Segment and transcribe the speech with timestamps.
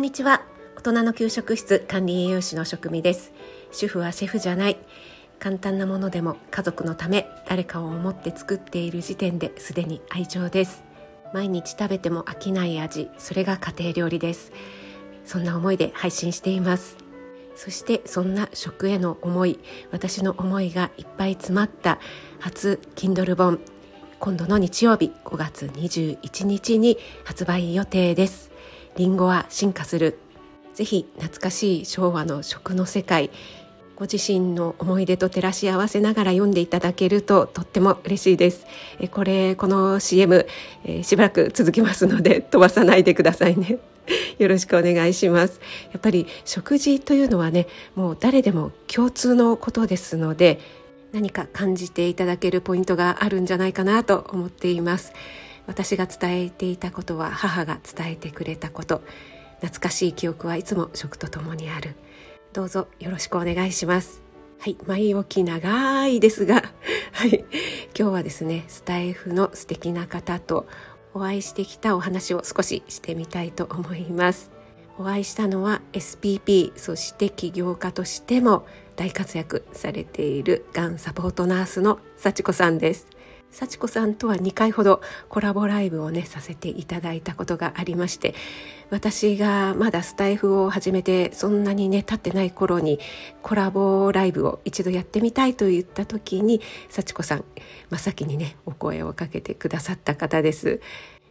[0.00, 0.40] んにちは。
[0.76, 3.34] 大人の給食室管理栄養士の職味です。
[3.70, 4.78] 主婦はシェフじゃない。
[5.38, 10.84] 簡単なものでも家族のため誰かを思って作っている時点ですでに愛情です。
[11.34, 13.10] 毎日食べても飽きない味。
[13.18, 14.52] それが家庭料理です。
[15.26, 16.96] そんな思いで配信しています。
[17.54, 19.58] そしてそんな食への思い
[19.92, 21.98] 私の思いがいっぱい詰まった
[22.38, 23.60] 初 Kindle 本
[24.18, 28.50] 今度の日曜日5月21日に発売予定です。
[28.96, 30.18] リンゴは進化する。
[30.74, 33.30] ぜひ懐かしい昭和の食の世界
[34.00, 38.66] ご自身の思い出と照らし合わせながら読んでいただけるととっても嬉しいです。
[38.98, 40.46] えこれこの CM、
[40.86, 43.76] え、しばらく続きますので 飛ばさないでくださいね。
[44.38, 45.60] よろしくお願いします。
[45.92, 50.60] やっぱり食事というのはねもう誰でも共通のことですので
[51.12, 55.12] 何か感じていただけるポイントがあるんじゃないかなと思っています。
[55.66, 59.02] 私が伝えていたことは母が伝えてくれたこと。
[59.60, 61.94] 懐かしい記憶はいつも食とともにある。
[62.52, 64.22] どうぞよろしくお願いします。
[64.58, 66.62] はい前置き長いですが。
[67.12, 67.44] はい。
[67.98, 70.66] 今日はですねスタイフの素敵な方と
[71.14, 74.50] お会いしてきたお話を少ししてみたいと思います。
[74.98, 83.08] お会いしたのは SPP そして起業家としても大活躍されているがんサポートナースの幸子さんです。
[83.52, 88.34] 幸子さんとは2回ほどコラボライブをねさせていただいたことがありまして
[88.90, 92.98] 私がまだスタイフを始めてそんなにね経ってない頃に
[93.42, 97.44] コラボライブを一度やってみたいと言った時に幸子さん
[97.90, 100.80] 真っ先にねお声をかけてくださった方です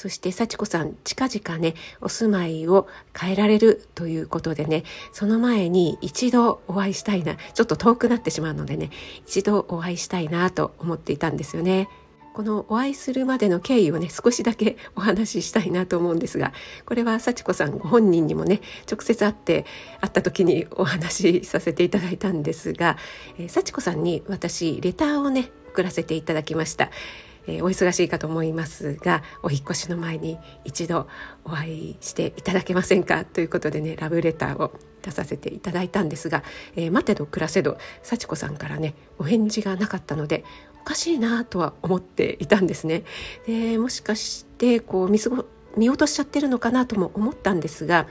[0.00, 8.90] そして幸子さん近々ねお住まいを変えられるということでねその前に一度お会いしたいなちょっと遠くなってしまうのでね
[9.26, 11.88] 一度お会いしたいなと思っていたんですよね。
[12.40, 16.54] このお会いするまでの経緯をね少しだけお話ししたいなと思うんですが
[16.86, 19.66] これは幸子さんご本人にもね直接会って
[20.00, 22.96] 会った時にお話しさせていただいたんですが、
[23.36, 26.90] えー、幸子さんに私レターをね送らせていただきました。
[27.46, 31.08] えー、お忙しいかと思いますがお引越しの前に一度
[31.44, 33.26] お会いしていただけませんか？
[33.26, 36.42] ということでねラブレターを出させていただいたんですが、
[36.76, 40.44] えー、待てど暮らせど幸子さんからねお返事がなかったので
[40.80, 43.04] おかしいなとは思っていたんですね。
[43.46, 45.44] でもしかしてこう見過ご
[45.76, 48.08] 見落としちゃってるのかなとも思ったんですが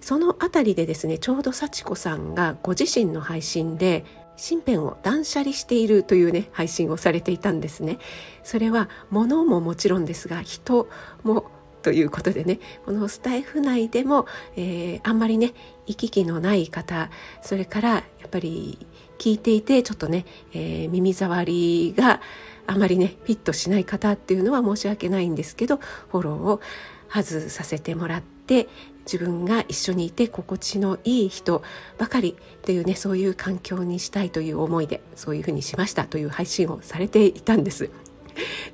[0.00, 4.04] その辺りでですねちょうど幸子さんがご自身の配信で
[4.36, 7.98] 身辺を断捨離しているというね配信をされていたんですね
[8.42, 10.88] それは物ももちろんですが人
[11.22, 11.46] も
[11.82, 14.26] ということでねこのスタイフ内でも、
[14.56, 15.52] えー、あんまりね
[15.86, 17.10] 行き来のない方
[17.42, 18.86] それからやっぱり
[19.18, 22.20] 聞いていてちょっとね、えー、耳障りが
[22.66, 26.60] あまりねフィットしない方っていうのは申し訳ないんですけどフォローを
[27.08, 28.68] 外させてもらって
[29.04, 31.62] 自分が一緒にいて心地のいい人
[31.98, 37.90] ばかりっていうねそういう環境にしたいという思いでそういうふうにしましたという配信をされていたんです。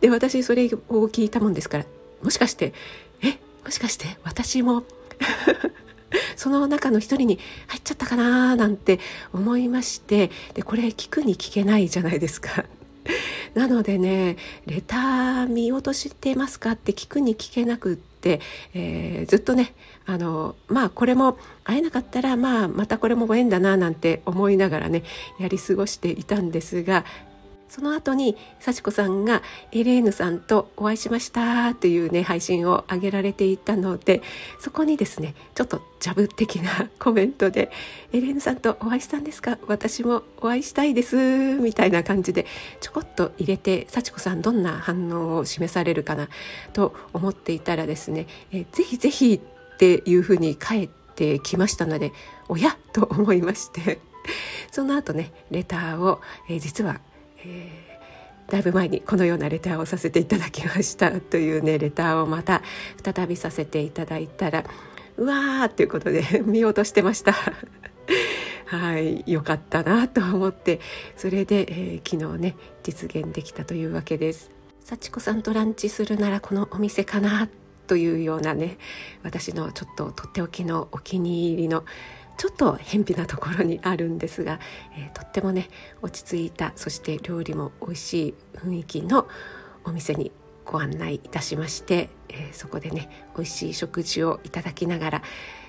[0.00, 0.68] で私それを
[1.06, 1.84] 聞いたもんですから
[2.22, 2.72] もしかして
[3.22, 4.84] えもしかして私も？
[6.36, 8.98] その中の一人に入っちゃったかななんて
[9.32, 12.64] 思いましてでこれ聞くに聞けないじゃないですか。
[13.54, 14.36] なのでね
[14.66, 18.40] レター見落としてますかって聞くに聞けなくって、
[18.74, 19.74] えー、ずっとね
[20.06, 25.02] あのまあこれも会えなかったら、まあ、またこれもご縁だななんて思いながらね
[25.38, 27.04] やり過ごしていたんですが
[27.68, 29.42] その後に幸子さんが
[29.72, 34.22] エレーヌさんとお会いしましたというね配信を上げられていたので
[34.58, 37.70] そこにですねちょっとジャブ的な コメントで
[38.12, 39.58] 「エレーヌさんとお会いしたんですか？
[39.66, 41.16] 私もお会いしたいです」
[41.60, 42.46] みたいな感じで
[42.80, 46.28] ちょこっと入れて幸子さんどんな反応を示されるかな
[46.72, 49.34] と思っていたらですね「えぜひぜひ」
[49.74, 52.12] っていうふうに返ってきましたので
[52.48, 54.00] 「おや?」と思いまして
[54.70, 57.00] その後ねレターを、えー、実は、
[58.48, 62.62] だいぶ前にこのようなレターをさせていただきましたというねレターをまた
[63.02, 64.64] 再びさせていただいたら
[65.18, 67.34] うわーっていうことで 見落としてました。
[68.66, 70.80] はい良かったなと思って
[71.16, 74.50] それで、えー、昨日ね実現できたというわけです。
[74.84, 77.48] 幸子さんとランチするならこのお店かな
[77.86, 78.78] というようなね
[79.22, 81.84] 私のちょっととっておきのお気に入りの
[82.38, 84.60] ちょっと偏僻なところにあるんですが、
[84.96, 85.68] えー、とってもね
[86.02, 89.28] 落ち着いたそして料理も美味しい雰囲気の
[89.84, 90.30] お店に
[90.64, 95.22] ご案内いたしまして、えー、そこでね美味しい食事をいただきながら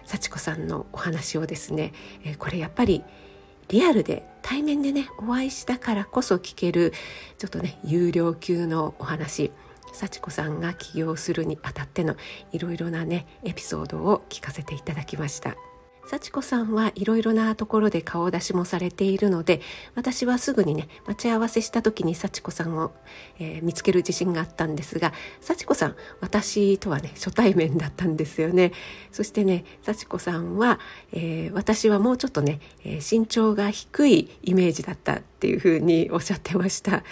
[0.06, 1.92] 幸子さんのお話をですね、
[2.24, 3.04] えー、これやっぱり
[3.70, 6.94] リアルで対面でねお会いしたからこそ聞ける
[7.40, 9.52] ちょっとね有料級のお話
[9.92, 12.16] 幸子さんが起業するにあたっての
[12.52, 15.56] いろいろなねエピソードを聞かせていただきました。
[16.10, 19.62] 幸子さんはいろいろなところで顔出しもされているので
[19.94, 22.94] 私はすぐにね待ち合わせした時に幸子さんを、
[23.38, 28.72] えー、見つける自信があったんですが幸子さん私とはね初対面だったんですよね。
[29.12, 30.80] そしてね幸子さんは、
[31.12, 37.04] えー、私はもうちょっとね、身長が低いイメージだったっていうふうにおっしゃってました。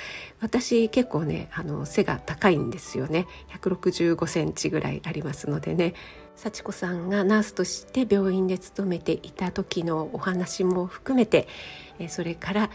[0.42, 3.28] 私結構ねあの背が高いんですよね。
[3.62, 5.94] 165センチぐらいありますのでね。
[6.38, 11.48] 幸子さんがナースとして病院で勤めていた時のお話も含めて
[12.10, 12.69] それから、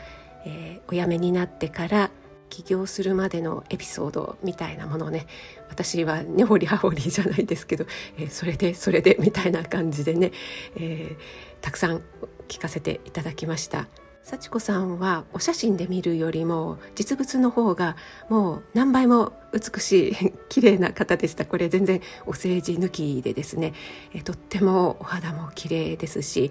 [0.44, 2.10] え、お辞めになってから
[2.50, 5.26] 起業するまでのエピソードみたいなものをね
[5.70, 7.86] 私は根掘り葉掘りじゃないですけど、
[8.18, 10.32] え、それでそれでみたいな感じでね、
[10.76, 12.02] えー、たくさん
[12.48, 13.86] 聞かせていただきました。
[14.22, 17.96] 幸子さんはお写真で見るよりも実物の方が
[18.28, 21.44] もう何倍も美しい綺麗な方でした。
[21.44, 23.74] これ全然お政治抜きでですね。
[24.14, 26.50] えとってもお肌も綺麗ですし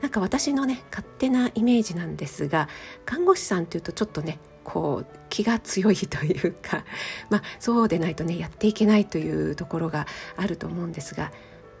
[0.00, 2.68] なんか私のね勝手なイメージなんですが
[3.04, 6.84] 看護師さんというとちょっとねこう気が強いというか
[7.30, 10.06] まあそうでないとねやっていけないというところが
[10.36, 11.32] あると思うんですが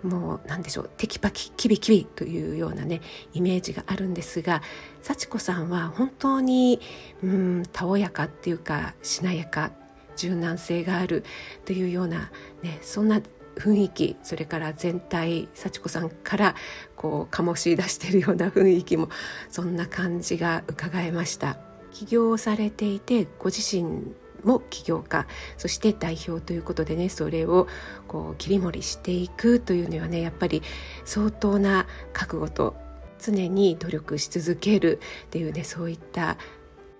[0.02, 3.00] もう何でしょうテキパキキビキビというようなね
[3.32, 4.62] イメージがあるんですが
[5.02, 6.80] 幸子さんは本当に
[7.22, 9.72] うんたおやかっていうかしなやか
[10.16, 11.24] 柔軟性がある
[11.64, 12.30] というような、
[12.62, 13.20] ね、そんな
[13.56, 16.54] 雰囲気それから全体幸子さんから
[16.96, 19.08] こう醸し出しているような雰囲気も
[19.48, 21.58] そんな感じが伺えました。
[21.90, 24.14] 起業されていてご自身
[24.44, 25.26] も起業家
[25.56, 27.66] そして代表ということでねそれを
[28.06, 30.62] こう切り盛りしていくというにはねやっぱり
[31.04, 32.76] 相当な覚悟と
[33.18, 36.36] 常に努力し続けるっていうねそういった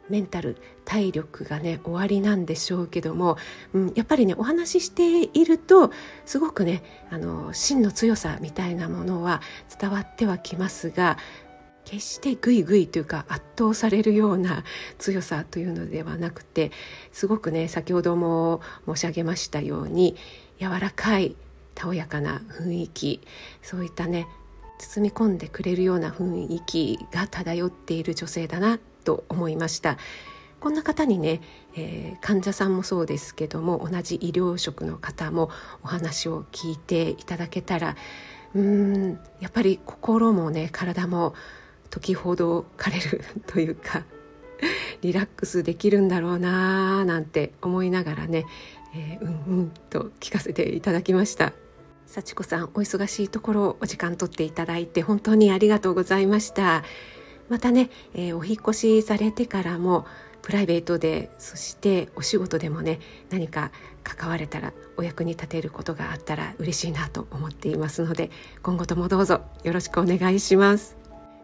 [0.08, 3.36] メンタル体力がね終わりなんでしょうけども、
[3.74, 5.92] うん、やっぱりねお話ししていると
[6.24, 9.42] すごくねあの真の強さみたいなものは
[9.78, 11.18] 伝わってはきますが
[11.88, 14.62] 決してグイグイというか圧倒されるような
[14.98, 16.70] 強さというのではなくて
[17.12, 20.14] すごくね先ほども申し上げましたように
[20.60, 21.34] 柔らかい
[21.74, 23.22] たおやかな雰囲気
[23.62, 24.26] そういったね
[24.78, 29.96] 包み込んでくれるような雰囲気が漂っている女性だなと思いました。
[30.60, 31.40] こんな方にね、
[31.76, 35.50] えー、患者さんもそうですけども同じ医療職の方も
[35.84, 37.96] お話を聞いていただけたら
[38.54, 41.34] うんやっぱり心もね体も
[41.90, 44.04] 解きほどかれるというか
[45.02, 48.44] リラックスできるんだろうなーなんて思いながらね、
[48.94, 51.52] えー、うんうんと聞かせていただきました。
[52.06, 56.82] 幸子さんお忙しいところお時間取っていただいて本当にありがとうございました。
[57.50, 60.06] またね、えー、お引越しされてからも
[60.42, 63.00] プライベートでそしてお仕事でもね
[63.30, 63.70] 何か
[64.02, 68.30] 関われたらお役に立てることがあったら嬉しいなと思っていますので
[68.62, 70.97] 今後ともどうぞよろしくお願いします。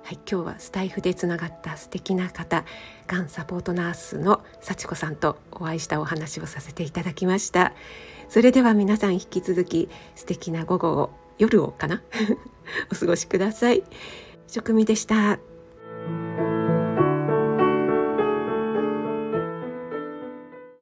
[0.04, 2.66] はい、今日はスタイフでつながった素敵な方
[3.06, 7.72] がんサポートナースの幸子さんとお会いしたお話をさせていただきました。
[8.28, 12.02] それでは皆さん引き続き素敵な午後を夜をかな？
[12.92, 13.82] お過ごしください。
[14.46, 15.38] 職味でした。